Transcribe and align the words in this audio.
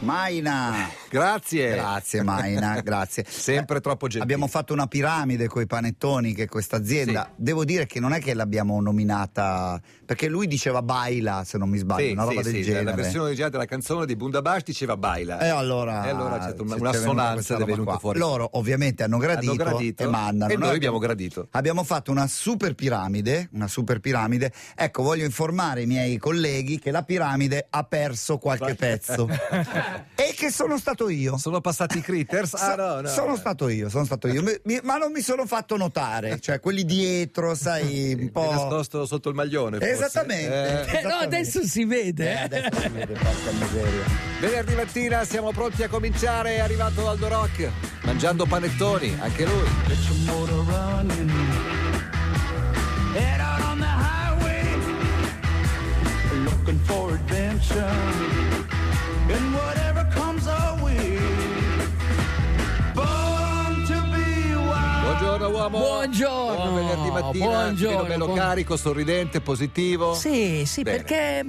Maina. 0.00 0.90
Grazie. 1.08 1.70
Grazie 1.76 2.22
Maina, 2.22 2.80
grazie. 2.80 3.24
Sempre 3.28 3.80
troppo 3.80 4.06
gentile. 4.06 4.24
Abbiamo 4.24 4.46
fatto 4.48 4.72
una 4.72 4.86
piramide 4.86 5.46
con 5.48 5.62
i 5.62 5.66
panettoni 5.66 6.34
che 6.34 6.46
questa 6.46 6.76
azienda, 6.76 7.30
devo 7.36 7.64
dire 7.64 7.86
che 7.86 8.00
non 8.00 8.12
è 8.12 8.18
che 8.20 8.34
l'abbiamo 8.34 8.80
nominata, 8.80 9.80
perché 10.04 10.28
lui 10.28 10.46
diceva 10.46 10.82
baila, 10.82 11.44
se 11.44 11.56
non 11.56 11.68
mi 11.70 11.78
sbaglio, 11.78 12.06
Sì, 12.06 12.12
una 12.12 12.24
roba 12.24 12.42
sì, 12.42 12.50
del 12.50 12.54
sì, 12.54 12.62
genere. 12.62 12.84
La 12.84 12.92
versione 12.94 13.24
originale 13.26 13.52
della 13.52 13.64
canzone 13.64 14.06
di 14.06 14.16
Bundabash 14.16 14.62
diceva 14.64 14.96
baila. 14.96 15.38
E 15.38 15.48
allora, 15.48 16.04
E 16.04 16.08
allora 16.10 16.38
c'è 16.38 16.54
una, 16.58 16.74
c'è 16.74 16.80
una 16.80 16.90
venuta 16.90 17.32
questa 17.34 17.56
ed 17.58 17.68
è 17.68 17.76
qua. 17.78 17.98
fuori. 17.98 18.18
Loro 18.18 18.48
ovviamente 18.54 19.02
hanno 19.04 19.18
gradito, 19.18 19.52
Hanno 19.52 19.64
gradito 19.70 20.02
e 20.02 20.06
mandano. 20.08 20.52
e 20.52 20.56
noi 20.56 20.74
abbiamo 20.74 20.98
gradito. 20.98 21.46
Abbiamo 21.52 21.84
fatto 21.84 22.10
una 22.10 22.26
super 22.26 22.74
piramide, 22.74 23.48
una 23.52 23.68
super 23.68 24.00
piramide. 24.00 24.52
Ecco, 24.74 25.02
voglio 25.04 25.24
informare 25.24 25.82
i 25.82 25.86
miei 25.86 26.18
colleghi 26.18 26.78
che 26.80 26.90
la 26.90 27.02
piramide 27.04 27.68
ha 27.70 27.84
perso 27.94 28.38
qualche 28.38 28.74
pezzo. 28.74 29.28
e 30.16 30.34
che 30.36 30.50
sono 30.50 30.78
stato 30.78 31.08
io. 31.08 31.36
Sono 31.38 31.60
passati 31.60 31.98
i 31.98 32.00
critters? 32.00 32.54
Ah, 32.54 32.58
So- 32.58 32.74
no, 32.76 33.00
no. 33.02 33.08
Sono 33.08 33.36
stato 33.36 33.68
io, 33.68 33.88
sono 33.88 34.04
stato 34.04 34.26
io, 34.26 34.42
Mi- 34.42 34.58
mi- 34.64 34.80
ma 34.82 34.96
non 34.96 35.12
mi 35.12 35.20
sono 35.20 35.46
fatto 35.46 35.76
notare, 35.76 36.40
cioè 36.40 36.58
quelli 36.58 36.84
dietro, 36.84 37.54
sai, 37.54 38.16
un 38.18 38.30
po'. 38.32 38.50
nascosto 38.50 39.06
sotto 39.06 39.28
il 39.28 39.36
maglione. 39.36 39.78
forse. 39.78 39.92
Esattamente. 39.92 40.52
Eh, 40.52 40.58
Eh, 40.58 40.72
no, 40.72 40.82
Esattamente. 40.98 41.24
adesso 41.36 41.62
si 41.64 41.84
vede. 41.84 42.30
Eh, 42.32 42.42
adesso 42.42 42.80
si 42.80 42.88
vede, 42.88 43.12
porca 43.12 43.50
miseria. 43.52 44.04
venerdì 44.40 44.74
mattina 44.74 45.24
siamo 45.24 45.52
pronti 45.52 45.82
a 45.84 45.88
cominciare. 45.88 46.56
È 46.56 46.60
arrivato 46.60 47.08
Aldo 47.08 47.28
Rock 47.28 47.70
mangiando 48.02 48.44
panettoni, 48.46 49.16
anche 49.20 49.44
lui. 49.44 49.68
Get 49.86 49.98
your 50.08 50.18
motor 50.36 50.64
running. 50.66 51.30
Head 53.14 53.40
out 53.40 53.60
on 53.64 53.78
the 53.78 53.86
highway, 53.86 54.33
looking 56.74 56.78
for 56.86 57.14
adventure. 57.14 57.92
And 59.28 59.54
whatever 59.54 60.06
comes 60.12 60.46
our 60.46 60.82
way, 60.82 61.18
born 62.94 63.86
to 63.86 64.02
be 64.12 64.54
wild. 64.54 65.02
Buongiorno 65.04 65.48
uomo. 65.50 65.78
Buongiorno, 65.78 66.54
Buon 66.70 66.74
venerdì 66.74 67.10
mattina. 67.10 67.44
buongiorno, 67.46 68.04
Bello, 68.04 68.32
carico, 68.32 68.76
sorridente, 68.76 69.40
positivo. 69.40 70.14
Sì, 70.14 70.64
sì, 70.66 70.82
Bene. 70.82 70.96
perché 70.98 71.44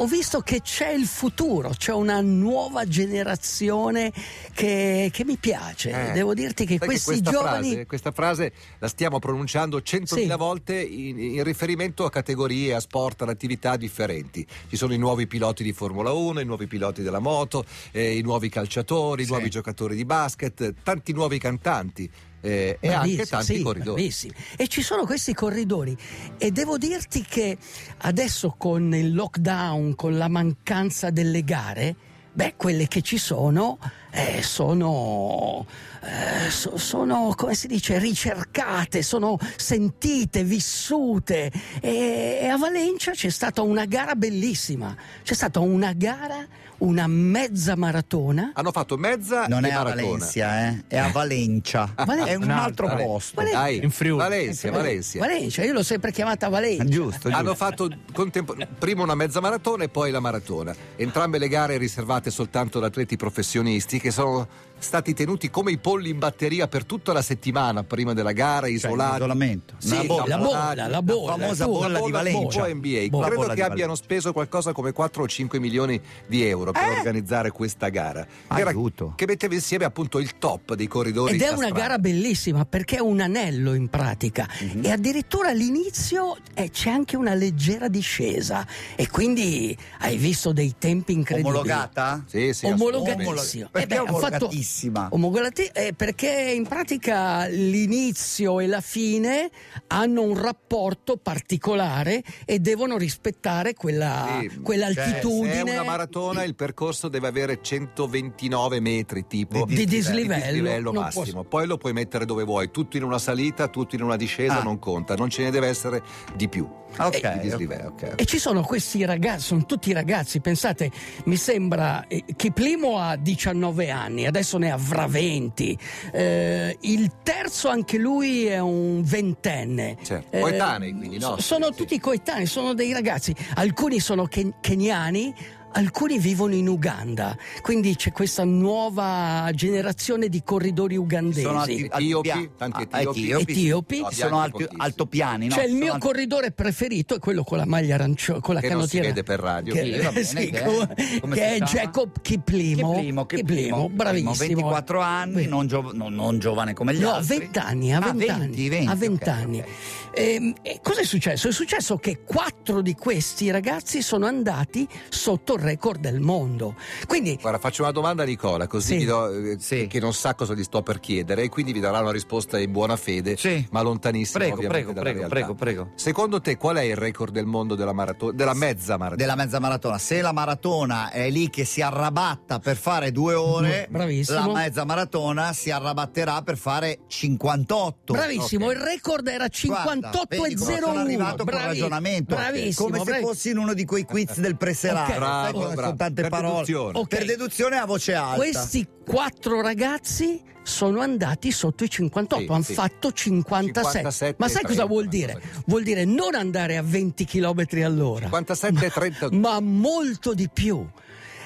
ho 0.00 0.06
visto 0.06 0.40
che 0.40 0.60
c'è 0.62 0.90
il 0.90 1.06
futuro, 1.06 1.70
c'è 1.76 1.92
una 1.92 2.20
nuova 2.20 2.86
generazione 2.86 4.12
che, 4.52 5.10
che 5.12 5.24
mi 5.24 5.36
piace. 5.36 6.10
Eh, 6.10 6.12
Devo 6.12 6.34
dirti 6.34 6.64
che 6.66 6.78
questi 6.78 7.20
questa 7.20 7.30
giovani. 7.30 7.68
Frase, 7.70 7.86
questa 7.86 8.10
frase 8.12 8.52
la 8.78 8.88
stiamo 8.88 9.18
pronunciando 9.18 9.82
centomila 9.82 10.34
Sì. 10.34 10.38
volte 10.38 10.80
in, 10.80 11.18
in 11.18 11.42
riferimento 11.42 12.04
a 12.04 12.10
categorie, 12.10 12.74
a 12.74 12.80
sport, 12.80 13.22
ad 13.22 13.28
attività 13.28 13.76
differenti. 13.76 14.46
Ci 14.68 14.76
sono 14.76 14.92
i 14.94 14.98
nuovi 14.98 15.26
piloti 15.26 15.62
di 15.62 15.72
Formula 15.72 16.12
1, 16.12 16.40
i 16.40 16.44
nuovi 16.44 16.66
piloti 16.66 17.02
della 17.02 17.18
moto, 17.18 17.64
eh, 17.90 18.16
i 18.16 18.22
nuovi 18.22 18.48
calciatori, 18.48 19.22
i 19.22 19.24
Sì. 19.24 19.30
nuovi 19.32 19.50
giocatori 19.50 19.96
di 19.96 20.04
basket, 20.04 20.74
tanti 20.82 21.12
nuovi 21.12 21.38
cantanti. 21.38 22.08
Eh, 22.40 22.78
e 22.80 22.92
anche 22.92 23.26
tanti 23.26 23.56
sì, 23.56 23.62
corridori. 23.62 23.94
bravissimi. 23.94 24.34
E 24.56 24.68
ci 24.68 24.82
sono 24.82 25.04
questi 25.04 25.34
corridori 25.34 25.96
e 26.38 26.50
devo 26.50 26.78
dirti 26.78 27.22
che 27.22 27.56
adesso 27.98 28.54
con 28.56 28.94
il 28.94 29.14
lockdown, 29.14 29.94
con 29.94 30.16
la 30.16 30.28
mancanza 30.28 31.10
delle 31.10 31.42
gare, 31.42 31.94
beh, 32.32 32.54
quelle 32.56 32.88
che 32.88 33.02
ci 33.02 33.18
sono 33.18 33.78
eh, 34.18 34.42
sono, 34.42 35.64
eh, 36.02 36.50
so- 36.50 36.76
sono, 36.76 37.32
come 37.36 37.54
si 37.54 37.66
dice, 37.68 37.98
ricercate, 37.98 39.02
sono 39.02 39.38
sentite, 39.56 40.42
vissute. 40.44 41.52
E, 41.80 42.38
e 42.42 42.46
a 42.48 42.56
Valencia 42.56 43.12
c'è 43.12 43.28
stata 43.30 43.62
una 43.62 43.84
gara 43.84 44.14
bellissima, 44.14 44.94
c'è 45.22 45.34
stata 45.34 45.60
una 45.60 45.92
gara, 45.92 46.46
una 46.78 47.06
mezza 47.08 47.76
maratona. 47.76 48.52
Hanno 48.54 48.70
fatto 48.72 48.96
mezza 48.96 49.46
Non 49.46 49.64
e 49.64 49.68
è 49.68 49.72
a 49.72 49.82
maratona. 49.82 50.02
Valencia, 50.06 50.68
eh? 50.68 50.84
è 50.88 50.96
a 50.98 51.08
Valencia. 51.10 51.92
Vale- 52.06 52.24
è 52.24 52.34
un 52.34 52.50
altro 52.50 52.88
posto. 52.94 53.34
Vale- 53.36 53.50
Dai, 53.50 53.82
In 53.82 53.90
Friuli. 53.90 54.18
Valencia, 54.22 54.70
Valencia. 54.70 55.18
Valencia, 55.18 55.64
io 55.64 55.72
l'ho 55.72 55.82
sempre 55.82 56.12
chiamata 56.12 56.48
Valencia. 56.48 56.84
Giusto, 56.84 57.28
Hanno 57.28 57.50
giusto. 57.50 57.54
fatto 57.54 57.88
contempo- 58.12 58.54
prima 58.78 59.02
una 59.02 59.14
mezza 59.16 59.40
maratona 59.40 59.84
e 59.84 59.88
poi 59.88 60.10
la 60.12 60.20
maratona. 60.20 60.74
Entrambe 60.96 61.38
le 61.38 61.48
gare 61.48 61.76
riservate 61.78 62.30
soltanto 62.30 62.78
ad 62.78 62.84
atleti 62.84 63.16
professionisti 63.16 63.98
che 64.08 64.10
sono 64.10 64.46
stati 64.78 65.14
tenuti 65.14 65.50
come 65.50 65.70
i 65.72 65.78
polli 65.78 66.10
in 66.10 66.18
batteria 66.18 66.68
per 66.68 66.84
tutta 66.84 67.12
la 67.12 67.22
settimana 67.22 67.82
prima 67.84 68.12
della 68.14 68.32
gara, 68.32 68.66
Cioè, 68.66 68.74
isolati. 68.74 69.16
isolamento. 69.16 69.74
Sì, 69.78 69.94
Una 69.94 70.04
bolla. 70.04 70.24
la 70.26 70.38
bolla, 70.38 70.86
la 70.88 71.02
bolla. 71.02 71.32
famosa 71.36 71.64
tu- 71.64 71.70
bolla 71.72 72.00
di 72.00 72.10
Valencia. 72.10 72.66
NBA. 72.68 73.06
Bolla. 73.08 73.26
Credo 73.26 73.40
bolla 73.42 73.54
che 73.54 73.62
abbiano 73.62 73.94
speso 73.94 74.32
qualcosa 74.32 74.72
come 74.72 74.92
4 74.92 75.22
o 75.22 75.26
5 75.28 75.58
milioni 75.58 76.00
di 76.26 76.44
euro 76.44 76.72
per 76.72 76.88
organizzare 76.98 77.50
questa 77.50 77.88
gara. 77.88 78.26
Aiuto. 78.48 79.12
che 79.16 79.26
metteva 79.26 79.54
insieme 79.54 79.84
appunto 79.84 80.18
il 80.18 80.38
top 80.38 80.74
dei 80.74 80.86
corridori. 80.86 81.34
Ed 81.34 81.42
è 81.42 81.48
una 81.48 81.56
strada. 81.66 81.74
gara 81.80 81.98
bellissima 81.98 82.64
perché 82.64 82.96
è 82.96 83.00
un 83.00 83.20
anello 83.20 83.74
in 83.74 83.88
pratica 83.88 84.48
Mhm. 84.60 84.84
e 84.84 84.90
addirittura 84.90 85.48
all'inizio 85.50 86.36
eh, 86.54 86.70
c'è 86.70 86.90
anche 86.90 87.16
una 87.16 87.34
leggera 87.34 87.88
discesa 87.88 88.66
e 88.96 89.08
quindi 89.08 89.76
hai 90.00 90.16
visto 90.16 90.52
dei 90.52 90.74
tempi 90.78 91.12
incredibili. 91.12 91.54
Omologata? 91.54 92.24
Sì, 92.26 92.52
sì, 92.52 92.66
Omologatissimo. 92.66 93.68
Perché 93.70 93.94
Eh 93.96 94.02
beh, 94.02 94.08
ha 94.08 94.12
fatto- 94.18 94.48
omologatissima? 94.68 95.08
omologati- 95.12 95.70
eh, 95.72 95.92
perché 95.94 96.52
in 96.54 96.66
pratica 96.66 97.46
l'inizio 97.46 98.60
e 98.60 98.66
la 98.66 98.80
fine 98.80 99.50
hanno 99.88 100.22
un 100.22 100.40
rapporto 100.40 101.16
particolare 101.16 102.22
e 102.44 102.58
devono 102.58 102.96
rispettare 102.98 103.74
quella, 103.74 104.38
Sì, 104.40 104.60
quell'altitudine 104.60 105.52
Se 105.54 105.58
è 105.64 105.72
una 105.72 105.84
maratona 105.84 106.42
il 106.44 106.54
percorso 106.54 107.08
deve 107.08 107.28
avere 107.28 107.60
129 107.62 108.80
metri 108.80 109.26
tipo 109.26 109.64
di 109.64 109.84
dislivello. 109.86 110.44
dislivello 110.44 110.92
Non 110.92 111.02
massimo. 111.04 111.44
Poi 111.44 111.66
lo 111.66 111.76
puoi 111.78 111.92
mettere 111.92 112.24
dove 112.24 112.44
vuoi, 112.44 112.70
tutto 112.70 112.96
in 112.96 113.02
una 113.04 113.18
salita, 113.18 113.68
tutto 113.68 113.94
in 113.94 114.02
una 114.02 114.16
discesa 114.16 114.60
Ah. 114.60 114.62
non 114.62 114.78
conta, 114.78 115.14
non 115.14 115.30
ce 115.30 115.42
ne 115.42 115.50
deve 115.50 115.68
essere 115.68 116.02
di 116.36 116.48
più. 116.48 116.68
Ok, 116.98 117.32
di 117.34 117.40
dislivello, 117.40 117.88
ok. 117.88 118.14
E 118.16 118.24
ci 118.24 118.38
sono 118.38 118.62
questi 118.62 119.04
ragazzi, 119.04 119.44
sono 119.48 119.66
tutti 119.66 119.92
ragazzi, 119.92 120.40
pensate, 120.40 120.90
mi 121.24 121.36
sembra, 121.36 122.06
eh, 122.06 122.24
Kiplimo 122.34 122.98
ha 122.98 123.16
19 123.16 123.90
anni, 123.90 124.26
adesso 124.26 124.56
ne 124.58 124.70
avrà 124.70 125.06
20, 125.06 125.78
Eh, 126.12 126.76
il 126.82 127.10
terzo 127.22 127.68
anche 127.68 127.98
lui 127.98 128.46
è 128.46 128.58
un 128.58 129.02
ventenne. 129.02 129.96
Certo, 130.02 130.36
Eh, 130.36 130.40
coetanei, 130.40 130.92
quindi, 130.92 131.18
no? 131.18 131.36
so- 131.36 131.40
Sono 131.42 131.66
sì. 131.66 131.74
tutti 131.74 131.98
coetanei, 131.98 132.46
sono 132.46 132.74
dei 132.74 132.92
ragazzi, 132.92 133.34
alcuni 133.54 134.00
sono 134.00 134.26
ken- 134.26 134.54
keniani, 134.60 135.34
alcuni 135.78 136.18
vivono 136.18 136.54
in 136.54 136.68
Uganda, 136.68 137.36
quindi 137.62 137.94
c'è 137.94 138.10
questa 138.12 138.42
nuova 138.44 139.48
generazione 139.54 140.28
di 140.28 140.42
corridori 140.42 140.96
ugandesi. 140.96 141.42
Sono 141.42 141.60
alti- 141.60 141.84
Etiopi, 141.92 142.30
alti- 142.30 142.50
tanti 142.56 142.86
ah, 142.90 142.98
etiopi. 143.00 143.30
Etiopi. 143.52 144.00
No, 144.00 144.10
Sono 144.10 144.40
alti- 144.40 144.66
altopiani, 144.76 145.46
no? 145.46 145.54
Cioè 145.54 145.64
il 145.64 145.68
Sono 145.70 145.80
mio 145.82 145.92
alti- 145.94 146.06
corridore 146.06 146.50
preferito 146.50 147.14
è 147.14 147.18
quello 147.20 147.44
con 147.44 147.58
la 147.58 147.64
maglia 147.66 147.94
arancione, 147.94 148.40
con 148.40 148.54
la 148.54 148.60
Che 148.60 148.68
non 148.70 148.88
si 148.88 148.98
canottiera. 148.98 149.08
vede 149.08 149.22
per 149.22 149.38
radio. 149.40 149.74
Che, 149.74 149.82
Sì, 149.84 149.90
bene, 150.02 150.24
sì, 150.24 150.50
che 150.50 150.60
è? 150.60 150.64
come- 150.64 150.94
che 150.96 151.34
si 151.34 151.40
è? 151.40 151.58
Jacob 151.60 152.10
Kiplimo. 152.20 152.92
Kiplimo, 152.94 153.26
Kiplimo, 153.26 153.88
bravissimo. 153.88 154.34
24 154.34 155.00
anni, 155.00 155.46
non, 155.46 155.66
giov- 155.68 155.92
non- 155.94 156.12
non 156.14 156.38
giovane 156.40 156.74
come 156.74 156.92
gli 156.94 157.00
No, 157.02 157.12
altri. 157.14 157.38
20 157.38 157.58
anni, 157.58 157.92
ha 157.92 157.98
Ah, 157.98 158.12
20 158.12 158.28
anni. 158.28 158.40
20, 158.46 158.68
20, 158.68 158.90
ha 158.90 158.94
20 158.96 159.22
ok, 159.22 159.28
anni. 159.28 159.58
ok. 159.60 159.66
Ehm, 160.14 160.54
e 160.62 160.80
cosa 160.82 161.00
è 161.02 161.04
successo? 161.04 161.48
È 161.48 161.52
successo 161.52 161.96
che 161.98 162.22
quattro 162.24 162.80
di 162.82 162.94
questi 162.94 163.50
ragazzi 163.50 164.02
sono 164.02 164.26
andati 164.26 164.86
sotto 165.08 165.54
il 165.54 165.60
record 165.68 166.00
del 166.00 166.20
mondo. 166.20 166.74
Quindi 167.06 167.36
Guarda, 167.40 167.58
faccio 167.58 167.82
una 167.82 167.92
domanda 167.92 168.22
a 168.22 168.26
Nicola, 168.26 168.66
così 168.66 168.92
Sì. 168.92 168.96
vi 168.98 169.04
do, 169.04 169.30
eh, 169.30 169.56
Sì. 169.58 169.86
che 169.86 170.00
non 170.00 170.12
sa 170.14 170.34
cosa 170.34 170.54
gli 170.54 170.62
sto 170.62 170.82
per 170.82 171.00
chiedere, 171.00 171.42
e 171.42 171.48
quindi 171.48 171.72
vi 171.72 171.80
darà 171.80 172.00
una 172.00 172.10
risposta 172.12 172.58
in 172.58 172.72
buona 172.72 172.96
fede, 172.96 173.36
Sì. 173.36 173.66
ma 173.70 173.80
lontanissima 173.82 174.44
Prego, 174.44 174.56
prego, 174.68 174.92
dalla 174.92 175.10
prego, 175.10 175.28
prego, 175.28 175.54
prego. 175.54 175.90
Secondo 175.94 176.40
te 176.40 176.56
qual 176.56 176.76
è 176.76 176.82
il 176.82 176.96
record 176.96 177.32
del 177.32 177.46
mondo 177.46 177.74
della, 177.74 177.92
marato- 177.92 178.32
della 178.32 178.54
mezza 178.54 178.96
maratona? 178.96 179.16
Della 179.16 179.36
mezza 179.36 179.58
maratona. 179.60 179.98
Se 179.98 180.20
la 180.20 180.32
maratona 180.32 181.10
è 181.10 181.28
lì 181.30 181.50
che 181.50 181.64
si 181.64 181.80
arrabatta 181.82 182.58
per 182.58 182.76
fare 182.76 183.12
due 183.12 183.34
ore, 183.34 183.86
Bravissimo. 183.90 184.38
la 184.46 184.52
mezza 184.52 184.84
maratona 184.84 185.52
si 185.52 185.70
arrabatterà 185.70 186.42
per 186.42 186.56
fare 186.56 187.00
58. 187.06 188.12
Bravissimo, 188.14 188.66
ok. 188.66 188.72
il 188.72 188.78
record 188.80 189.26
era 189.26 189.46
Guarda, 189.48 189.54
58 189.54 190.24
vedi 190.28 190.52
e 190.52 190.56
come 190.56 190.72
01. 190.72 190.86
Sono 190.86 190.98
arrivato 191.00 191.36
con 191.36 191.44
Bravi- 191.46 191.66
ragionamento. 191.66 192.34
Bravissimo. 192.34 192.86
Come 192.86 192.98
se 192.98 193.04
bravi- 193.04 193.22
fossi 193.24 193.50
in 193.50 193.58
uno 193.58 193.74
di 193.74 193.84
quei 193.84 194.04
quiz 194.04 194.38
del 194.38 194.56
preserato. 194.58 195.12
Ok. 195.12 195.18
Bravo, 195.50 195.66
bravo. 195.66 195.80
sono 195.82 195.96
tante 195.96 196.20
Per 196.22 196.30
parole. 196.30 196.52
deduzione. 196.54 196.98
Ok. 196.98 197.08
Per 197.08 197.24
deduzione 197.24 197.76
a 197.78 197.84
voce 197.86 198.14
alta. 198.14 198.36
Questi 198.36 198.88
quattro 199.06 199.60
ragazzi 199.60 200.42
sono 200.62 201.00
andati 201.00 201.50
sotto 201.50 201.84
i 201.84 201.88
58, 201.88 202.44
Sì, 202.44 202.52
hanno 202.52 202.62
sì. 202.62 202.74
fatto 202.74 203.10
57. 203.12 203.88
57 204.10 204.34
Ma 204.38 204.48
sai 204.48 204.60
e 204.62 204.64
cosa 204.66 204.74
30, 204.84 204.84
vuol 204.86 205.08
dire? 205.08 205.32
cosa 205.32 205.46
così. 205.48 205.62
Vuol 205.66 205.82
dire 205.82 206.04
non 206.04 206.34
andare 206.34 206.76
a 206.76 206.82
20 206.82 207.24
km 207.24 207.64
all'ora, 207.84 208.24
57 208.24 208.84
e 208.86 208.90
30. 208.90 209.28
ma 209.32 209.60
molto 209.60 210.34
di 210.34 210.48
più. 210.52 210.86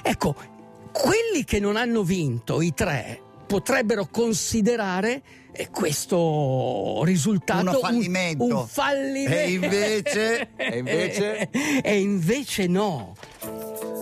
Ecco, 0.02 0.34
quelli 0.90 1.44
che 1.44 1.60
non 1.60 1.76
hanno 1.76 2.02
vinto, 2.02 2.60
i 2.60 2.74
tre, 2.74 3.20
potrebbero 3.46 4.08
considerare 4.10 5.22
eh, 5.52 5.68
questo 5.70 7.02
risultato 7.04 7.60
Uno 7.68 7.78
fallimento. 7.78 8.44
Un, 8.44 8.52
un 8.52 8.66
fallimento. 8.66 9.36
E 9.36 9.50
invece- 9.52 10.48
E 10.56 10.78
invece? 10.78 11.50
e 11.82 12.00
invece 12.00 12.66
no. 12.66 13.14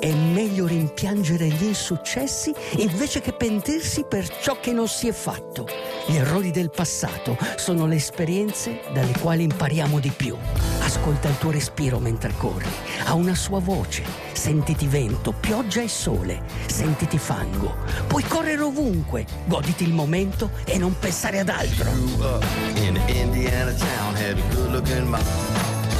È 0.00 0.14
meglio 0.14 0.66
rimpiangere 0.66 1.46
gli 1.46 1.64
insuccessi 1.64 2.54
invece 2.78 3.20
che 3.20 3.34
pentirsi 3.34 4.06
per 4.08 4.26
ciò 4.40 4.58
che 4.58 4.72
non 4.72 4.88
si 4.88 5.08
è 5.08 5.12
fatto. 5.12 5.68
Gli 6.06 6.16
errori 6.16 6.50
del 6.50 6.70
passato 6.70 7.36
sono 7.56 7.84
le 7.84 7.96
esperienze 7.96 8.80
dalle 8.94 9.12
quali 9.20 9.42
impariamo 9.42 10.00
di 10.00 10.08
più. 10.08 10.34
Ascolta 10.80 11.28
il 11.28 11.36
tuo 11.36 11.50
respiro 11.50 11.98
mentre 11.98 12.32
corri. 12.38 12.70
Ha 13.04 13.12
una 13.12 13.34
sua 13.34 13.60
voce. 13.60 14.02
Sentiti 14.32 14.86
vento, 14.86 15.34
pioggia 15.38 15.82
e 15.82 15.88
sole. 15.88 16.44
Sentiti 16.64 17.18
fango. 17.18 17.74
Puoi 18.06 18.22
correre 18.22 18.62
ovunque. 18.62 19.26
Goditi 19.44 19.84
il 19.84 19.92
momento 19.92 20.52
e 20.64 20.78
non 20.78 20.98
pensare 20.98 21.40
ad 21.40 21.50
altro. 21.50 21.90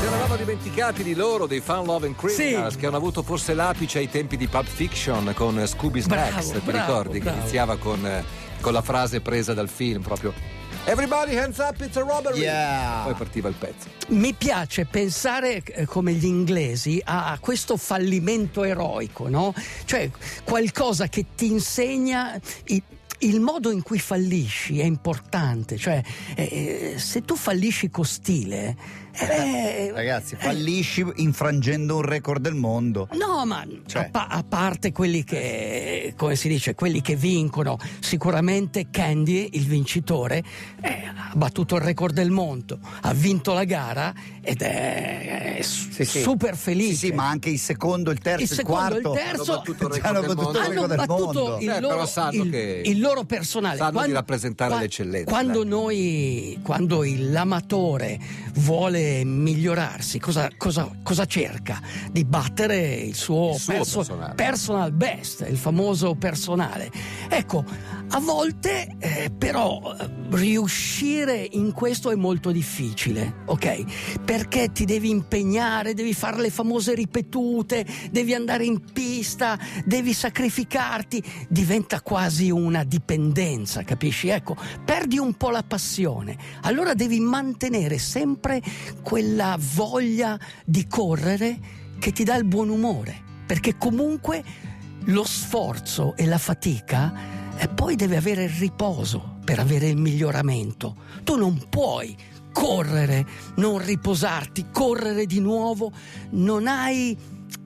A. 0.00 0.06
Ci 0.06 0.06
eravamo 0.06 0.36
dimenticati 0.36 1.02
di 1.02 1.14
loro, 1.14 1.46
dei 1.46 1.60
Fun 1.60 1.84
Love 1.84 2.06
and 2.06 2.16
Criminals, 2.16 2.72
Sì. 2.74 2.78
che 2.78 2.86
hanno 2.86 2.96
avuto 2.96 3.22
forse 3.22 3.54
l'apice 3.54 3.98
ai 3.98 4.08
tempi 4.10 4.36
di 4.36 4.46
Pulp 4.46 4.66
Fiction 4.66 5.32
con 5.34 5.62
Scooby 5.66 6.00
Snacks, 6.00 6.46
Bravo, 6.48 6.52
ti 6.52 6.70
bravo, 6.70 6.86
ricordi? 6.86 7.18
Che 7.18 7.24
bravo. 7.24 7.38
iniziava 7.40 7.76
con, 7.76 8.06
eh, 8.06 8.24
con 8.60 8.72
la 8.72 8.82
frase 8.82 9.20
presa 9.20 9.54
dal 9.54 9.68
film 9.68 10.02
proprio 10.02 10.32
Everybody 10.86 11.36
hands 11.36 11.58
up, 11.58 11.78
it's 11.82 11.96
a 11.96 12.00
robbery! 12.00 12.38
Yeah. 12.40 13.02
Poi 13.04 13.12
partiva 13.12 13.48
il 13.50 13.54
pezzo. 13.54 13.88
Mi 14.08 14.32
piace 14.32 14.86
pensare 14.86 15.62
eh, 15.62 15.84
come 15.84 16.12
gli 16.14 16.24
inglesi 16.24 17.00
a 17.04 17.36
questo 17.38 17.76
fallimento 17.76 18.64
eroico, 18.64 19.28
no? 19.28 19.52
Cioè 19.84 20.10
qualcosa 20.42 21.08
che 21.08 21.26
ti 21.36 21.50
insegna 21.50 22.40
i- 22.64 22.82
il 23.20 23.40
modo 23.40 23.70
in 23.70 23.82
cui 23.82 23.98
fallisci 23.98 24.78
è 24.80 24.84
importante, 24.84 25.76
cioè 25.76 26.02
eh, 26.34 26.94
se 26.96 27.22
tu 27.22 27.36
fallisci 27.36 27.90
con 27.90 28.04
stile, 28.04 28.76
eh, 29.12 29.90
Ragazzi, 29.92 30.36
fallisci 30.38 31.04
infrangendo 31.16 31.96
un 31.96 32.02
record 32.02 32.40
del 32.40 32.54
mondo. 32.54 33.08
No, 33.12 33.44
ma 33.44 33.66
Cioè. 33.86 34.04
a, 34.04 34.08
pa- 34.10 34.26
a 34.28 34.42
parte 34.44 34.92
quelli 34.92 35.24
che, 35.24 36.14
come 36.16 36.36
si 36.36 36.48
dice, 36.48 36.74
quelli 36.74 37.00
che 37.02 37.16
vincono, 37.16 37.76
sicuramente 37.98 38.86
Candy, 38.90 39.50
il 39.52 39.66
vincitore, 39.66 40.42
eh, 40.80 41.02
ha 41.06 41.32
battuto 41.34 41.74
il 41.76 41.82
record 41.82 42.14
del 42.14 42.30
mondo, 42.30 42.78
ha 43.02 43.12
vinto 43.12 43.52
la 43.52 43.64
gara 43.64 44.14
ed 44.42 44.62
è, 44.62 45.56
è 45.58 45.62
Sì, 45.62 46.04
sì. 46.04 46.20
super 46.20 46.56
felice. 46.56 46.94
Sì, 46.94 47.06
sì, 47.08 47.12
ma 47.12 47.28
anche 47.28 47.50
il 47.50 47.58
secondo, 47.58 48.10
il 48.12 48.18
terzo, 48.20 48.42
Il 48.44 48.48
il, 48.48 48.56
secondo, 48.56 48.96
il 48.96 49.02
quarto. 49.02 49.12
terzo- 49.12 49.52
Hanno 49.52 49.58
battuto 49.58 49.86
il 49.86 49.92
record 49.92 50.04
hanno 50.16 50.20
del 50.20 50.34
battuto 50.36 50.42
mondo. 50.44 50.58
il 50.58 50.64
hanno 50.64 50.80
record 50.80 50.88
del 50.88 51.06
battuto 51.06 51.40
mondo. 51.40 51.58
il 51.64 51.68
Eh, 51.70 51.80
loro, 51.80 51.94
però 51.94 52.06
sanno 52.06 52.42
il- 52.44 52.50
che- 52.50 52.82
il 52.86 52.98
loro 53.10 53.24
personale. 53.24 53.76
sanno 53.76 54.04
di 54.06 54.12
rappresentare 54.12 54.76
l'eccellenza, 54.78 55.30
Quando 55.30 55.60
dai. 55.60 55.68
noi, 55.68 56.58
quando 56.62 57.02
l'amatore 57.04 58.18
vuole 58.54 59.24
migliorarsi, 59.24 60.18
cosa, 60.18 60.48
cosa- 60.56 60.88
cosa 61.02 61.24
cerca? 61.26 61.80
Di 62.10 62.24
battere 62.24 62.94
il 62.94 63.14
suo, 63.14 63.52
Il 63.54 63.58
suo 63.58 63.72
personale. 63.74 64.34
personal 64.34 64.92
best, 64.92 65.46
il 65.48 65.56
famoso 65.56 66.14
personale. 66.14 66.90
Ecco, 67.28 67.64
a 68.12 68.18
volte 68.18 68.96
eh, 68.98 69.30
però 69.30 69.94
eh, 69.96 70.08
riuscire 70.30 71.46
in 71.52 71.72
questo 71.72 72.10
è 72.10 72.16
molto 72.16 72.50
difficile, 72.50 73.42
ok? 73.44 74.18
Perché 74.24 74.72
ti 74.72 74.84
devi 74.84 75.10
impegnare, 75.10 75.94
devi 75.94 76.12
fare 76.12 76.40
le 76.40 76.50
famose 76.50 76.94
ripetute, 76.94 77.86
devi 78.10 78.34
andare 78.34 78.64
in 78.64 78.82
pista, 78.92 79.56
devi 79.84 80.12
sacrificarti, 80.12 81.22
diventa 81.48 82.00
quasi 82.00 82.50
una 82.50 82.82
dipendenza, 82.82 83.84
capisci? 83.84 84.28
Ecco, 84.28 84.56
perdi 84.84 85.18
un 85.18 85.34
po' 85.34 85.50
la 85.50 85.62
passione. 85.62 86.36
Allora 86.62 86.94
devi 86.94 87.20
mantenere 87.20 87.98
sempre 87.98 88.60
quella 89.02 89.56
voglia 89.74 90.38
di 90.64 90.86
correre 90.88 91.58
che 92.00 92.10
ti 92.10 92.24
dà 92.24 92.34
il 92.34 92.44
buon 92.44 92.70
umore, 92.70 93.22
perché 93.46 93.76
comunque 93.78 94.42
lo 95.04 95.24
sforzo 95.24 96.16
e 96.16 96.26
la 96.26 96.38
fatica 96.38 97.38
e 97.60 97.68
poi 97.68 97.94
deve 97.94 98.16
avere 98.16 98.44
il 98.44 98.50
riposo 98.50 99.36
per 99.44 99.58
avere 99.58 99.86
il 99.86 99.98
miglioramento. 99.98 100.96
Tu 101.24 101.36
non 101.36 101.62
puoi 101.68 102.16
correre, 102.52 103.26
non 103.56 103.84
riposarti, 103.84 104.68
correre 104.72 105.26
di 105.26 105.40
nuovo, 105.40 105.92
non 106.30 106.66
hai 106.66 107.14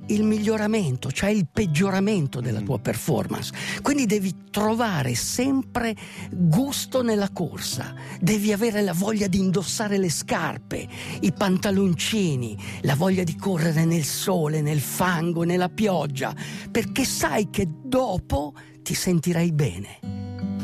il 0.07 0.25
miglioramento, 0.25 1.13
cioè 1.13 1.31
il 1.31 1.47
peggioramento 1.51 2.41
della 2.41 2.61
tua 2.61 2.81
performance. 2.81 3.53
Quindi 3.83 4.07
devi 4.07 4.35
trovare 4.51 5.15
sempre 5.15 5.95
gusto 6.29 7.05
nella 7.05 7.31
corsa, 7.31 7.95
devi 8.21 8.53
avere 8.53 8.83
la 8.83 8.93
voglia 8.93 9.29
di 9.29 9.39
indossare 9.39 9.97
le 9.97 10.11
scarpe, 10.11 10.89
i 11.21 11.33
pantaloncini, 11.33 12.59
la 12.81 12.97
voglia 12.97 13.23
di 13.23 13.37
correre 13.37 13.85
nel 13.85 14.05
sole, 14.05 14.61
nel 14.61 14.81
fango, 14.81 15.45
nella 15.45 15.69
pioggia, 15.69 16.35
perché 16.69 17.05
sai 17.05 17.49
che 17.49 17.69
dopo 17.85 18.55
ti 18.85 18.95
sentirai 18.95 19.51
bene 19.51 19.99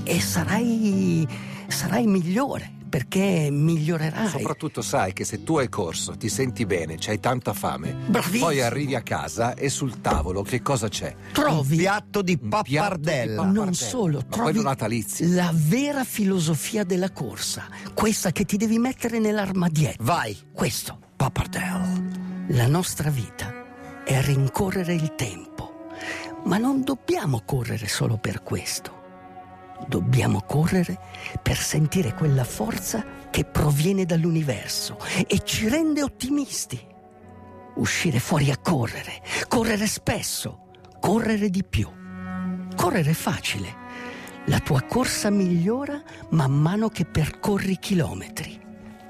e 0.05 0.20
sarai, 0.20 1.26
sarai 1.69 2.06
migliore 2.06 2.70
perché 2.90 3.49
migliorerai. 3.50 4.28
Soprattutto 4.28 4.82
sai 4.82 5.12
che 5.14 5.25
se 5.25 5.43
tu 5.43 5.56
hai 5.56 5.69
corso, 5.70 6.17
ti 6.17 6.28
senti 6.28 6.67
bene, 6.67 6.96
c'hai 6.99 7.19
tanta 7.20 7.55
fame, 7.55 7.94
Bravissimo. 8.08 8.44
poi 8.46 8.61
arrivi 8.61 8.94
a 8.94 9.00
casa 9.00 9.55
e 9.55 9.69
sul 9.70 10.00
tavolo 10.02 10.43
che 10.43 10.61
cosa 10.61 10.88
c'è? 10.88 11.14
Trovi 11.32 11.76
Un 11.76 11.78
piatto 11.78 12.20
di 12.20 12.37
pappardella. 12.37 12.82
pappardella. 12.82 13.44
non 13.44 13.75
solo, 13.75 14.25
trovi 14.28 14.61
la 15.32 15.50
vera 15.55 16.05
filosofia 16.05 16.84
della 16.84 17.11
corsa, 17.11 17.69
questa 17.94 18.32
che 18.32 18.44
ti 18.44 18.56
devi 18.58 18.78
mettere 18.78 19.19
nell'armadietto. 19.19 20.02
Vai. 20.05 20.37
Questo, 20.52 20.99
Pappardelle. 21.16 22.19
La 22.49 22.66
nostra 22.66 23.08
vita 23.08 24.02
è 24.05 24.20
rincorrere 24.23 24.94
il 24.94 25.14
tempo, 25.14 25.87
ma 26.44 26.56
non 26.56 26.82
dobbiamo 26.82 27.42
correre 27.44 27.88
solo 27.88 28.16
per 28.16 28.42
questo. 28.42 28.98
Dobbiamo 29.87 30.42
correre 30.42 30.98
per 31.42 31.56
sentire 31.56 32.14
quella 32.14 32.44
forza 32.44 33.04
che 33.31 33.44
proviene 33.44 34.04
dall'universo 34.04 34.98
e 35.26 35.40
ci 35.44 35.69
rende 35.69 36.02
ottimisti. 36.02 36.78
Uscire 37.76 38.19
fuori 38.19 38.50
a 38.50 38.58
correre, 38.58 39.22
correre 39.48 39.87
spesso, 39.87 40.66
correre 41.00 41.48
di 41.48 41.64
più. 41.64 41.88
Correre 42.76 43.10
è 43.10 43.14
facile. 43.14 43.88
La 44.46 44.58
tua 44.58 44.82
corsa 44.82 45.31
migliora 45.31 46.02
man 46.31 46.52
mano 46.52 46.88
che 46.88 47.04
percorri 47.04 47.78
chilometri. 47.78 48.60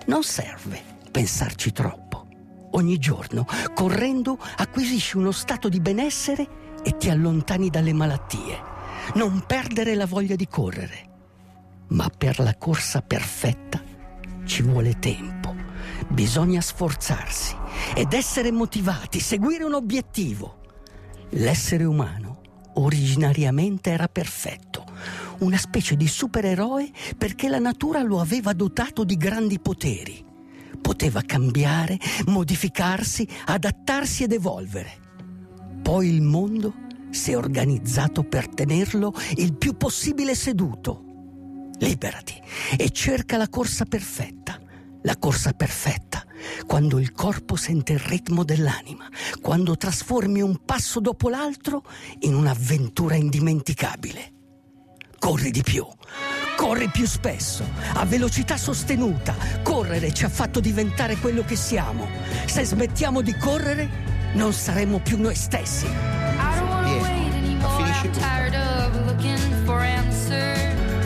Non 0.07 0.23
serve 0.23 0.83
pensarci 1.11 1.73
troppo. 1.73 2.27
Ogni 2.73 2.99
giorno, 2.99 3.47
correndo, 3.75 4.39
acquisisci 4.57 5.17
uno 5.17 5.33
stato 5.33 5.69
di 5.69 5.81
benessere 5.81 6.47
e 6.83 6.97
ti 6.97 7.11
allontani 7.11 7.71
dalle 7.71 7.93
malattie. 7.93 8.59
Non 9.15 9.45
perdere 9.47 9.95
la 9.95 10.07
voglia 10.07 10.37
di 10.37 10.47
correre. 10.47 11.09
Ma 11.89 12.09
per 12.17 12.39
la 12.39 12.57
corsa 12.57 13.03
perfetta 13.03 13.83
ci 14.45 14.63
vuole 14.63 14.99
tempo. 14.99 15.55
Bisogna 16.09 16.61
sforzarsi 16.61 17.57
ed 17.95 18.13
essere 18.13 18.51
motivati, 18.53 19.21
seguire 19.21 19.65
un 19.65 19.75
obiettivo. 19.75 20.59
L'essere 21.31 21.85
umano 21.85 22.41
originariamente 22.75 23.91
era 23.91 24.09
perfetto, 24.09 24.85
una 25.41 25.57
specie 25.57 25.97
di 25.97 26.07
supereroe 26.07 26.91
perché 27.17 27.49
la 27.49 27.59
natura 27.59 28.03
lo 28.03 28.21
aveva 28.21 28.53
dotato 28.53 29.05
di 29.05 29.17
grandi 29.17 29.59
poteri. 29.59 30.25
Poteva 30.81 31.23
cambiare, 31.23 31.99
modificarsi, 32.27 33.29
adattarsi 33.47 34.25
ed 34.25 34.33
evolvere. 34.33 35.00
Poi 35.83 36.09
il 36.09 36.23
mondo 36.23 36.75
si 37.11 37.33
è 37.33 37.37
organizzato 37.37 38.23
per 38.23 38.49
tenerlo 38.49 39.13
il 39.37 39.55
più 39.57 39.77
possibile 39.77 40.35
seduto. 40.35 41.05
Liberati 41.79 42.35
e 42.77 42.91
cerca 42.91 43.37
la 43.37 43.49
corsa 43.49 43.85
perfetta. 43.85 44.61
La 45.03 45.17
corsa 45.17 45.53
perfetta, 45.53 46.23
quando 46.67 46.99
il 46.99 47.13
corpo 47.13 47.57
sente 47.57 47.95
il 47.95 47.99
ritmo 47.99 48.45
dell'anima, 48.45 49.09
quando 49.41 49.75
trasformi 49.75 50.43
un 50.43 50.59
passo 50.63 51.01
dopo 51.01 51.31
l'altro 51.31 51.85
in 52.21 52.35
un'avventura 52.35 53.15
indimenticabile. 53.15 54.33
Corri 55.19 55.51
di 55.51 55.63
più, 55.63 55.87
corri 56.55 56.91
più 56.91 57.07
spesso, 57.07 57.65
a 57.95 58.05
velocità 58.05 58.59
sostenuta. 58.59 59.35
Correre 59.63 60.13
ci 60.13 60.27
ha 60.27 60.29
fatto 60.29 60.61
diventare 60.61 61.17
quello 61.17 61.45
che 61.45 61.57
siamo. 61.57 62.07
Se 62.45 62.63
smettiamo 62.63 63.23
di 63.23 63.35
correre, 63.39 64.10
non 64.35 64.53
saremo 64.53 64.99
più 65.01 65.21
noi 65.21 65.35
stessi. 65.35 65.87
Pieno. 66.85 67.69
finisci. 67.77 68.11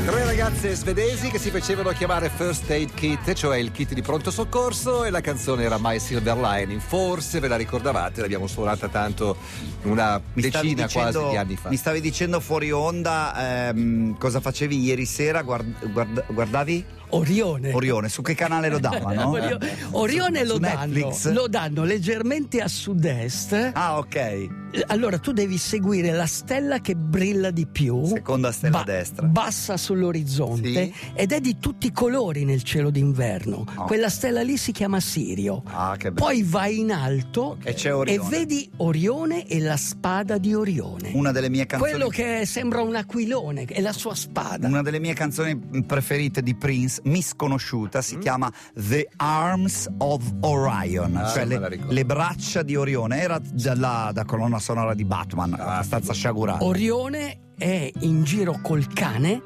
Tre 0.04 0.23
ragazze 0.25 0.75
svedesi 0.75 1.31
che 1.31 1.38
si 1.38 1.49
facevano 1.50 1.88
chiamare 1.90 2.28
First 2.28 2.71
Aid 2.71 2.93
Kit, 2.93 3.33
cioè 3.33 3.57
il 3.57 3.73
kit 3.73 3.95
di 3.95 4.02
pronto 4.02 4.31
soccorso, 4.31 5.04
e 5.04 5.11
la 5.11 5.23
canzone 5.23 5.64
era 5.64 5.78
My 5.81 5.99
Silver 5.99 6.37
Lining. 6.37 6.78
Forse 6.81 7.40
ve 7.40 7.49
la 7.49 7.57
ricordavate, 7.57 8.21
l'abbiamo 8.21 8.47
suonata 8.47 8.88
tanto 8.88 9.37
una 9.85 10.21
Mi 10.35 10.43
decina 10.43 10.85
dicendo- 10.85 11.21
quasi 11.21 11.31
di 11.31 11.37
anni 11.38 11.57
fa. 11.57 11.71
Mi 11.71 11.76
stavi 11.76 12.00
dicendo 12.02 12.38
fuori 12.40 12.71
onda 12.71 13.69
ehm, 13.69 14.19
cosa 14.19 14.40
facevi 14.40 14.78
ieri 14.83 15.07
sera? 15.07 15.40
Guard- 15.40 15.90
guard- 15.90 16.25
guardavi? 16.28 16.85
Orione. 17.16 17.73
Orione, 17.73 18.09
su 18.09 18.23
che 18.23 18.35
canale 18.35 18.68
lo 18.68 18.78
davano? 18.78 19.30
Orio- 19.30 19.59
Orione 19.92 20.44
Su 20.44 20.52
lo 20.52 20.59
danno, 20.59 20.92
Netflix? 20.92 21.33
lo 21.33 21.47
danno 21.49 21.85
leggermente 21.85 22.61
a 22.61 22.68
sud-est. 22.68 23.71
Ah, 23.75 23.99
ok. 23.99 24.49
Allora 24.87 25.19
tu 25.19 25.33
devi 25.33 25.59
seguire 25.59 26.11
la 26.12 26.26
stella 26.26 26.81
che 26.81 26.95
brilla 26.97 27.50
di 27.50 27.66
più. 27.66 28.04
Seconda 28.04 28.50
stella 28.52 28.81
a 28.81 28.85
destra. 28.85 29.26
Bassa 29.26 29.76
sull'orizzonte 29.76 30.69
Sì. 30.73 30.95
ed 31.14 31.33
è 31.33 31.40
di 31.40 31.59
tutti 31.59 31.87
i 31.88 31.93
colori 31.93 32.45
nel 32.45 32.62
cielo 32.62 32.90
d'inverno. 32.90 33.64
Oh. 33.76 33.85
Quella 33.85 34.09
stella 34.09 34.43
lì 34.43 34.57
si 34.57 34.73
chiama 34.73 35.00
Sirio. 35.00 35.62
Ah, 35.66 35.97
che 35.97 36.11
bello. 36.11 36.26
Poi 36.26 36.43
vai 36.43 36.78
in 36.81 36.93
alto 36.93 37.59
E 37.62 37.75
c'è 37.75 37.95
Orione. 37.95 38.23
e 38.25 38.28
vedi 38.28 38.71
Orione 38.78 39.47
e 39.47 39.61
la 39.61 39.76
spada 39.76 40.38
di 40.38 40.54
Orione. 40.54 41.11
Una 41.14 41.33
delle 41.33 41.49
mie 41.49 41.66
canzoni 41.66 41.90
Quello 41.93 42.09
che 42.09 42.45
sembra 42.47 42.81
un 42.83 42.95
aquilone, 42.97 43.64
è 43.64 43.81
la 43.81 43.93
sua 43.93 44.14
spada. 44.14 44.66
Una 44.66 44.83
delle 44.83 44.99
mie 44.99 45.14
canzoni 45.14 45.59
preferite 45.87 46.43
di 46.43 46.54
Prince, 46.54 47.00
misconosciuta, 47.04 47.99
Mm. 47.99 48.02
si 48.02 48.19
chiama 48.19 48.50
The 48.75 49.09
Arms 49.16 49.88
of 49.99 50.23
Orion, 50.40 51.16
Ah, 51.16 51.28
cioè 51.28 51.45
le, 51.45 51.59
la 51.59 51.69
ricordo. 51.69 51.93
le 51.93 52.04
braccia 52.04 52.62
di 52.62 52.76
Orione. 52.76 53.21
Era 53.21 53.40
già 53.52 53.75
là 53.75 54.11
da 54.12 54.25
colonna 54.25 54.59
sonora 54.64 54.94
di 54.94 55.04
Batman, 55.04 55.52
Ah, 55.52 55.75
abbastanza 55.75 56.14
sciagurata. 56.14 56.64
Orione 56.64 57.38
è 57.59 57.90
in 58.00 58.25
giro 58.25 58.59
col 58.62 58.87
cane 58.92 59.42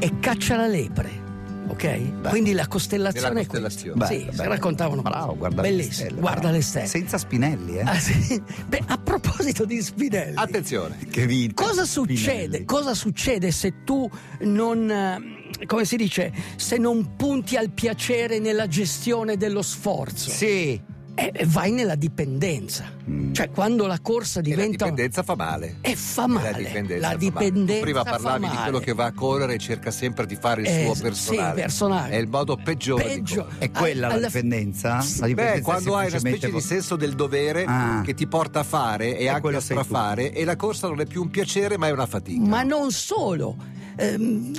e 0.00 0.18
caccia 0.18 0.56
la 0.56 0.66
lepre. 0.66 1.28
Ok? 1.68 2.28
Quindi 2.30 2.52
la 2.52 2.66
costellazione 2.66 3.28
Nella 3.28 3.40
è 3.42 3.46
questa. 3.46 3.68
costellazione. 3.68 4.06
Sì, 4.06 4.24
Beh, 4.24 4.32
si 4.32 4.36
beh, 4.38 4.48
raccontavano. 4.48 5.02
Bravo, 5.02 5.36
guarda 5.36 5.62
le 5.62 5.68
Bellissimo, 5.68 5.92
stelle, 5.94 6.20
guarda 6.20 6.40
bravo. 6.40 6.56
le 6.56 6.62
stelle. 6.62 6.86
Senza 6.88 7.16
spinelli, 7.16 7.76
eh. 7.78 7.82
Ah, 7.82 7.94
sì. 8.00 8.42
Beh, 8.66 8.82
a 8.86 8.98
proposito 8.98 9.64
di 9.64 9.80
Spinelli. 9.80 10.34
Attenzione. 10.36 10.96
Che 11.08 11.26
vinte. 11.26 11.54
Cosa 11.54 11.84
Spinelli. 11.84 12.16
succede? 12.16 12.64
Cosa 12.64 12.94
succede 12.94 13.52
se 13.52 13.84
tu 13.84 14.10
non, 14.40 14.90
eh, 14.90 15.66
come 15.66 15.84
si 15.84 15.94
dice, 15.96 16.32
se 16.56 16.76
non 16.76 17.14
punti 17.14 17.54
al 17.56 17.70
piacere 17.70 18.40
nella 18.40 18.66
gestione 18.66 19.36
dello 19.36 19.62
sforzo? 19.62 20.28
Sì. 20.28 20.88
Eh, 21.20 21.30
eh, 21.34 21.44
vai 21.46 21.70
nella 21.70 21.96
dipendenza. 21.96 22.84
Mm. 23.08 23.32
Cioè, 23.34 23.50
quando 23.50 23.86
la 23.86 23.98
corsa 24.00 24.40
E 24.40 24.42
la 24.42 24.48
diventa. 24.48 24.84
dipendenza 24.84 25.22
fa 25.22 25.34
male. 25.34 25.76
E 25.82 25.94
fa 25.94 26.26
male. 26.26 26.50
La 26.52 26.56
dipendenza. 26.56 26.94
La 26.96 27.00
fa 27.00 27.14
male. 27.14 27.18
dipendenza 27.18 27.74
Tu 27.74 27.80
prima 27.80 28.04
fa 28.04 28.10
parlavi 28.10 28.40
di 28.40 28.46
male. 28.54 28.62
quello 28.62 28.78
che 28.78 28.92
va 28.94 29.04
a 29.04 29.12
correre 29.12 29.54
e 29.54 29.58
cerca 29.58 29.90
sempre 29.90 30.24
di 30.26 30.36
fare 30.36 30.62
il 30.62 30.66
Eh, 30.68 30.84
suo 30.84 30.94
sì, 30.94 31.02
personale. 31.02 31.60
personale. 31.60 32.10
È 32.12 32.16
il 32.16 32.28
modo 32.28 32.56
peggiore 32.56 33.04
Peggio. 33.04 33.46
di. 33.50 33.56
È 33.66 33.70
quella 33.70 34.06
Alla- 34.06 34.16
la 34.20 34.26
dipendenza? 34.28 34.88
La 35.18 35.26
dipendenza 35.26 35.54
Beh, 35.56 35.60
quando 35.62 35.96
hai 35.96 36.08
una 36.08 36.18
specie 36.18 36.46
di 36.46 36.52
vo- 36.52 36.60
senso 36.60 36.96
del 36.96 37.14
dovere 37.14 37.64
Ah. 37.66 38.00
che 38.02 38.14
ti 38.14 38.26
porta 38.26 38.60
a 38.60 38.64
fare 38.64 39.16
e, 39.18 39.24
E 39.24 39.28
anche 39.28 39.54
a 39.56 39.60
strafare, 39.60 40.32
e 40.32 40.44
la 40.44 40.56
corsa 40.56 40.88
non 40.88 41.00
è 41.00 41.06
più 41.06 41.20
un 41.22 41.28
piacere, 41.28 41.76
ma 41.76 41.86
è 41.88 41.90
una 41.90 42.06
fatica. 42.06 42.40
Ma 42.48 42.62
non 42.62 42.90
solo. 42.92 43.56
Ehm, 43.96 44.52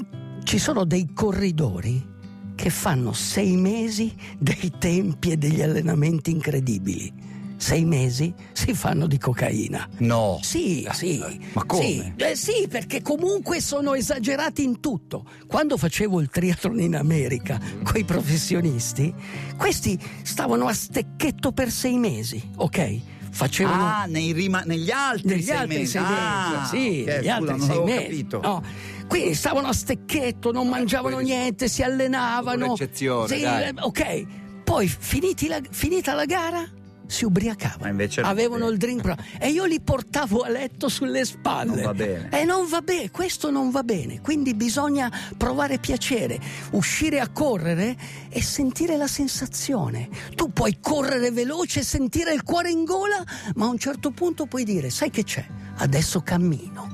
ci 0.43 0.59
sono 0.59 0.85
dei 0.85 1.09
corridori 1.13 2.09
che 2.61 2.69
fanno 2.69 3.11
sei 3.11 3.55
mesi 3.55 4.13
dei 4.37 4.71
tempi 4.77 5.31
e 5.31 5.37
degli 5.37 5.63
allenamenti 5.63 6.29
incredibili. 6.29 7.11
Sei 7.57 7.85
mesi 7.85 8.31
si 8.53 8.75
fanno 8.75 9.07
di 9.07 9.17
cocaina. 9.17 9.89
No. 9.97 10.37
Sì, 10.43 10.87
sì. 10.91 11.19
Ma 11.53 11.63
come? 11.65 11.83
Sì, 11.83 12.13
Eh, 12.17 12.35
sì, 12.35 12.67
perché 12.69 13.01
comunque 13.01 13.61
sono 13.61 13.95
esagerati 13.95 14.63
in 14.63 14.79
tutto. 14.79 15.25
Quando 15.47 15.75
facevo 15.75 16.19
il 16.21 16.29
triathlon 16.29 16.79
in 16.81 16.95
America 16.95 17.59
con 17.81 17.99
i 17.99 18.03
professionisti, 18.03 19.11
questi 19.57 19.97
stavano 20.21 20.67
a 20.67 20.73
stecchetto 20.73 21.51
per 21.53 21.71
sei 21.71 21.97
mesi, 21.97 22.47
ok? 22.57 22.99
Facevano 23.33 23.85
Ah, 23.85 24.05
nei 24.07 24.33
rima- 24.33 24.63
negli 24.65 24.91
altri 24.91 25.29
negli 25.29 25.43
sei 25.43 25.55
altri 25.55 25.77
mesi. 25.77 25.91
sei 25.91 26.01
mesi, 26.01 26.13
Ah, 26.19 26.67
sì, 26.69 27.01
ok, 27.07 27.07
negli 27.15 27.27
altri 27.29 27.59
sei 27.61 27.83
mesi. 27.83 28.03
capito. 28.03 28.39
No. 28.41 28.63
Quindi 29.11 29.33
stavano 29.33 29.67
a 29.67 29.73
stecchetto, 29.73 30.53
non 30.53 30.69
mangiavano 30.69 31.15
quelli- 31.15 31.31
niente, 31.31 31.67
si 31.67 31.83
allenavano. 31.83 32.67
Un'eccezione, 32.67 33.27
Sì, 33.27 33.41
dai. 33.41 33.63
eh, 33.67 33.73
ok. 33.77 34.25
Poi 34.63 34.87
la- 35.49 35.59
finita 35.69 36.13
la 36.13 36.23
gara 36.23 36.65
si 37.07 37.25
ubriacavano. 37.25 37.93
Avevano 38.21 38.69
il 38.69 38.77
drink 38.77 39.01
pro- 39.01 39.17
e 39.37 39.49
io 39.49 39.65
li 39.65 39.81
portavo 39.81 40.43
a 40.43 40.47
letto 40.47 40.87
sulle 40.87 41.25
spalle. 41.25 41.73
Non 41.75 41.83
va 41.83 41.93
bene. 41.93 42.29
E 42.31 42.45
non 42.45 42.69
va 42.69 42.79
bene, 42.81 43.11
questo 43.11 43.51
non 43.51 43.69
va 43.69 43.83
bene. 43.83 44.21
Quindi 44.21 44.53
bisogna 44.53 45.11
provare 45.35 45.77
piacere, 45.77 46.39
uscire 46.71 47.19
a 47.19 47.27
correre 47.27 47.97
e 48.29 48.41
sentire 48.41 48.95
la 48.95 49.07
sensazione. 49.07 50.07
Tu 50.35 50.53
puoi 50.53 50.77
correre 50.79 51.31
veloce 51.31 51.83
sentire 51.83 52.33
il 52.33 52.43
cuore 52.43 52.71
in 52.71 52.85
gola, 52.85 53.21
ma 53.55 53.65
a 53.65 53.69
un 53.69 53.77
certo 53.77 54.11
punto 54.11 54.45
puoi 54.45 54.63
dire: 54.63 54.89
Sai 54.89 55.09
che 55.09 55.25
c'è? 55.25 55.45
Adesso 55.79 56.21
cammino. 56.21 56.90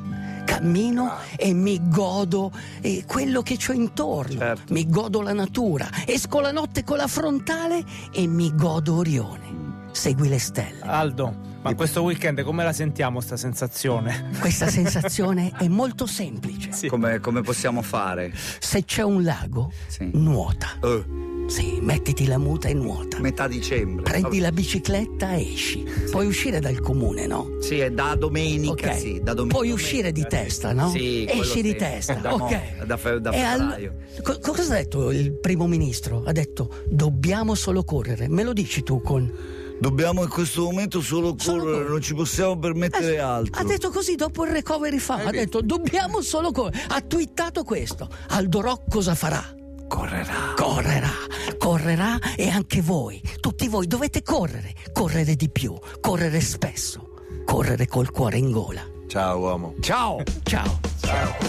Cammino 0.58 1.12
e 1.36 1.54
mi 1.54 1.80
godo 1.88 2.52
eh, 2.82 3.04
quello 3.06 3.42
che 3.44 3.58
c'ho 3.58 3.74
intorno, 3.74 4.40
Certo. 4.40 4.74
mi 4.74 4.90
godo 4.90 5.22
la 5.22 5.34
natura. 5.34 5.88
Esco 6.06 6.40
la 6.40 6.52
notte 6.52 6.84
con 6.84 6.98
la 6.98 7.08
frontale 7.08 7.84
e 8.12 8.26
mi 8.26 8.54
godo 8.56 8.96
Orione. 8.96 9.66
Segui 9.92 10.28
le 10.30 10.40
stelle. 10.40 10.82
Aldo, 10.82 11.36
ma 11.62 11.74
questo 11.76 12.02
weekend 12.02 12.42
come 12.44 12.64
la 12.64 12.74
sentiamo 12.74 13.20
sta 13.20 13.38
sensazione? 13.38 14.30
Questa 14.40 14.68
sensazione 14.68 15.52
è 15.58 15.68
molto 15.68 16.06
semplice. 16.08 16.72
Sì. 16.72 16.88
Come, 16.88 17.20
come 17.20 17.42
possiamo 17.42 17.82
fare? 17.84 18.32
Se 18.60 18.84
c'è 18.84 19.04
un 19.04 19.24
lago, 19.24 19.72
Sì. 19.88 20.10
nuota. 20.14 20.68
Eh, 20.84 21.06
Sì, 21.48 21.80
mettiti 21.82 22.26
la 22.28 22.38
muta 22.38 22.68
e 22.68 22.74
nuota. 22.74 23.20
metà 23.20 23.48
dicembre. 23.48 24.04
Prendi 24.04 24.40
la 24.40 24.52
bicicletta 24.52 25.34
e 25.34 25.54
esci. 25.54 25.86
Puoi 26.12 26.28
uscire 26.28 26.60
dal 26.60 26.80
comune, 26.82 27.26
no? 27.26 27.58
Sì, 27.62 27.80
è 27.80 27.90
da 27.90 28.16
domenica, 28.16 28.90
Ok. 28.92 28.98
sì. 29.00 29.20
Da 29.24 29.34
domenica. 29.34 29.56
Puoi 29.58 29.72
uscire 29.72 30.12
di 30.12 30.26
testa, 30.28 30.74
no? 30.74 30.90
Sì, 30.90 31.26
Esci 31.28 31.62
di 31.62 31.70
sì. 31.70 31.76
testa. 31.76 32.14
Da 32.16 32.36
mo- 32.36 32.46
ok. 32.46 32.84
da 32.86 32.98
fe- 32.98 33.22
da 33.22 33.32
E 33.32 33.40
al- 33.42 33.60
febbraio. 33.60 33.94
Co- 34.24 34.40
cosa 34.42 34.74
ha 34.74 34.78
detto 34.78 35.12
il 35.12 35.32
primo 35.40 35.68
ministro? 35.68 36.24
Ha 36.26 36.32
detto 36.34 36.70
dobbiamo 36.86 37.56
solo 37.56 37.84
correre. 37.84 38.28
Me 38.28 38.44
lo 38.44 38.52
dici 38.54 38.84
tu 38.84 39.02
con. 39.02 39.32
Dobbiamo 39.80 40.24
in 40.24 40.30
questo 40.30 40.64
momento 40.64 41.02
solo 41.02 41.36
Solo 41.38 41.60
correre, 41.60 41.72
correre. 41.78 41.90
non 41.92 42.02
ci 42.02 42.14
possiamo 42.16 42.58
permettere 42.58 43.14
Eh, 43.14 43.18
altro. 43.20 43.62
Ha 43.62 43.64
detto 43.64 43.90
così 43.92 44.16
dopo 44.16 44.44
il 44.44 44.52
recovery 44.52 44.98
fa. 44.98 45.24
ha 45.24 45.30
detto 45.32 45.62
dobbiamo 45.62 46.22
solo 46.22 46.52
correre. 46.52 46.84
Ha 46.90 47.00
twittato 47.02 47.64
questo. 47.64 48.10
Aldo 48.30 48.60
Rock 48.62 48.90
cosa 48.90 49.16
farà? 49.16 49.54
Correrà. 49.88 50.54
Correrà, 50.56 51.10
correrà 51.68 52.18
e 52.38 52.48
anche 52.48 52.82
voi, 52.82 53.22
tutti 53.42 53.68
voi 53.68 53.88
dovete 53.88 54.24
correre, 54.24 54.74
correre 54.94 55.36
di 55.36 55.50
più, 55.50 55.78
correre 56.00 56.40
spesso, 56.40 57.16
correre 57.44 57.88
col 57.88 58.10
cuore 58.10 58.38
in 58.38 58.52
gola. 58.52 58.82
Ciao 59.08 59.38
uomo. 59.38 59.74
Ciao. 59.82 60.24
Ciao. 60.44 60.80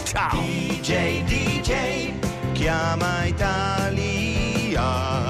Ciao. 0.02 0.40
DJ, 0.40 1.22
DJ, 1.22 2.52
chiama 2.52 3.26
Italia. 3.26 5.27